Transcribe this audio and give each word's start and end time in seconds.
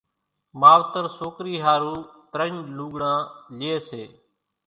ماوتر 0.61 1.05
سوڪري 1.17 1.55
ۿارُو 1.63 1.95
ترڃ 2.31 2.53
لوڳڙان 2.77 3.19
لئي 3.59 3.75
سي 3.89 4.03